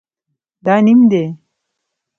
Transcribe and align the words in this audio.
دا 0.65 0.75
نیم 0.85 1.01
دی 1.11 1.23